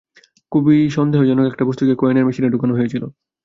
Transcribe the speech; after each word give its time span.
খুবই 0.51 0.77
সন্দেহজনক 0.89 1.45
একটা 1.45 1.63
বস্তুকে 1.65 1.93
কয়েনের 1.95 2.27
মেশিনে 2.27 2.53
ঢোকানো 2.53 2.73
হয়েছিল। 2.75 3.03